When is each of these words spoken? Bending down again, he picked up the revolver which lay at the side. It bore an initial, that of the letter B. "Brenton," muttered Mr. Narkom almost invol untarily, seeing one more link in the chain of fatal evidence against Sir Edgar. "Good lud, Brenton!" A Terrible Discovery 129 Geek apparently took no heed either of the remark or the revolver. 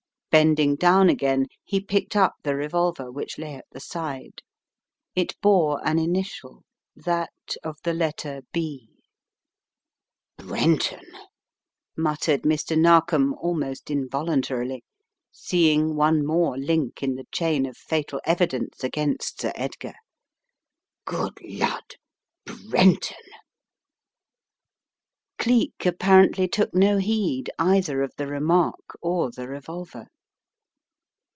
Bending 0.31 0.77
down 0.77 1.09
again, 1.09 1.47
he 1.61 1.81
picked 1.81 2.15
up 2.15 2.35
the 2.43 2.55
revolver 2.55 3.11
which 3.11 3.37
lay 3.37 3.53
at 3.55 3.65
the 3.73 3.81
side. 3.81 4.41
It 5.13 5.35
bore 5.41 5.85
an 5.85 5.99
initial, 5.99 6.63
that 6.95 7.57
of 7.65 7.75
the 7.83 7.93
letter 7.93 8.39
B. 8.53 8.87
"Brenton," 10.37 11.03
muttered 11.97 12.43
Mr. 12.43 12.79
Narkom 12.79 13.33
almost 13.33 13.87
invol 13.87 14.29
untarily, 14.31 14.83
seeing 15.33 15.97
one 15.97 16.25
more 16.25 16.57
link 16.57 17.03
in 17.03 17.15
the 17.15 17.27
chain 17.33 17.65
of 17.65 17.75
fatal 17.75 18.21
evidence 18.23 18.85
against 18.85 19.41
Sir 19.41 19.51
Edgar. 19.53 19.95
"Good 21.03 21.37
lud, 21.43 21.95
Brenton!" 22.45 23.17
A 23.19 23.35
Terrible 23.35 24.15
Discovery 25.37 25.55
129 25.59 25.59
Geek 25.59 25.85
apparently 25.85 26.47
took 26.47 26.73
no 26.73 26.99
heed 26.99 27.49
either 27.59 28.01
of 28.01 28.13
the 28.15 28.27
remark 28.27 28.97
or 29.01 29.29
the 29.29 29.49
revolver. 29.49 30.07